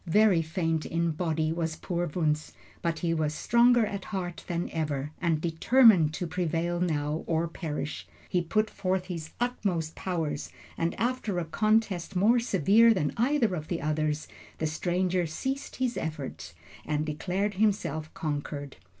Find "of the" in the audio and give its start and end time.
13.53-13.79